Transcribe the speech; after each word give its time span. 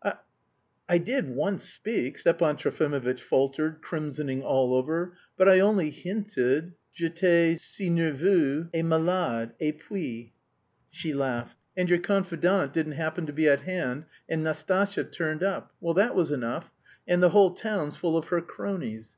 "I... 0.00 0.14
I 0.88 0.98
did 0.98 1.28
once 1.34 1.64
speak," 1.64 2.18
Stepan 2.18 2.54
Trofimovitch 2.56 3.18
faltered, 3.18 3.82
crimsoning 3.82 4.44
all 4.44 4.76
over, 4.76 5.14
"but... 5.36 5.48
I 5.48 5.58
only 5.58 5.90
hinted... 5.90 6.74
j'étais 6.94 7.58
si 7.60 7.90
nerveux 7.90 8.68
et 8.72 8.84
malade, 8.84 9.54
et 9.60 9.76
puis..." 9.80 10.32
She 10.88 11.12
laughed. 11.12 11.58
"And 11.76 11.90
your 11.90 11.98
confidant 11.98 12.72
didn't 12.72 12.92
happen 12.92 13.26
to 13.26 13.32
be 13.32 13.48
at 13.48 13.62
hand, 13.62 14.06
and 14.28 14.44
Nastasya 14.44 15.02
turned 15.10 15.42
up. 15.42 15.72
Well 15.80 15.94
that 15.94 16.14
was 16.14 16.30
enough! 16.30 16.70
And 17.08 17.20
the 17.20 17.30
whole 17.30 17.50
town's 17.52 17.96
full 17.96 18.16
of 18.16 18.28
her 18.28 18.40
cronies! 18.40 19.16